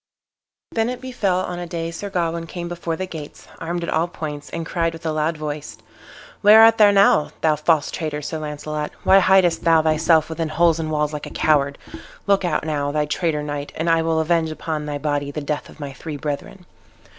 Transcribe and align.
Then 0.71 0.89
it 0.89 0.99
befell 0.99 1.41
on 1.41 1.59
a 1.59 1.67
day 1.67 1.91
Sir 1.91 2.09
Gawain 2.09 2.47
came 2.47 2.67
before 2.67 2.95
the 2.95 3.05
gates, 3.05 3.47
armed 3.59 3.83
at 3.83 3.89
all 3.91 4.07
points, 4.07 4.49
and 4.49 4.65
cried 4.65 4.93
with 4.93 5.05
a 5.05 5.11
loud 5.11 5.37
voice, 5.37 5.77
"Where 6.41 6.63
art 6.63 6.79
thou 6.79 6.89
now, 6.89 7.29
thou 7.41 7.55
false 7.55 7.91
traitor, 7.91 8.19
Sir 8.23 8.39
Launcelot? 8.39 8.89
Why 9.03 9.19
hidest 9.19 9.63
thou 9.63 9.83
thyself 9.83 10.27
within 10.27 10.49
holes 10.49 10.79
and 10.79 10.89
walls 10.89 11.13
like 11.13 11.27
a 11.27 11.29
coward? 11.29 11.77
Look 12.25 12.43
out 12.43 12.65
now, 12.65 12.91
thou 12.91 13.05
traitor 13.05 13.43
knight, 13.43 13.73
and 13.75 13.87
I 13.91 14.01
will 14.01 14.19
avenge 14.19 14.49
upon 14.49 14.87
thy 14.87 14.97
body 14.97 15.29
the 15.29 15.39
death 15.39 15.69
of 15.69 15.79
my 15.79 15.93
three 15.93 16.17
brethren." 16.17 16.65